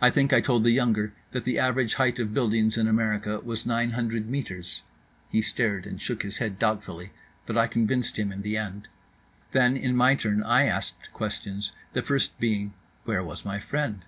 I 0.00 0.10
think 0.10 0.32
I 0.32 0.40
told 0.40 0.62
the 0.62 0.70
younger 0.70 1.14
that 1.32 1.42
the 1.44 1.58
average 1.58 1.94
height 1.94 2.20
of 2.20 2.32
buildings 2.32 2.76
in 2.78 2.86
America 2.86 3.40
was 3.40 3.66
nine 3.66 3.90
hundred 3.90 4.30
metres. 4.30 4.82
He 5.30 5.42
stared 5.42 5.84
and 5.84 6.00
shook 6.00 6.22
his 6.22 6.36
head 6.38 6.60
doubtfully, 6.60 7.10
but 7.44 7.58
I 7.58 7.66
convinced 7.66 8.20
him 8.20 8.30
in 8.30 8.42
the 8.42 8.56
end. 8.56 8.86
Then 9.50 9.76
in 9.76 9.96
my 9.96 10.14
turn 10.14 10.44
I 10.44 10.66
asked 10.66 11.12
questions, 11.12 11.72
the 11.92 12.02
first 12.02 12.38
being: 12.38 12.72
Where 13.04 13.24
was 13.24 13.44
my 13.44 13.58
friend? 13.58 14.04